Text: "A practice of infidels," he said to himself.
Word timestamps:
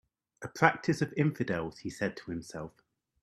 "A 0.41 0.47
practice 0.47 1.03
of 1.03 1.13
infidels," 1.15 1.81
he 1.81 1.91
said 1.91 2.17
to 2.17 2.31
himself. 2.31 2.71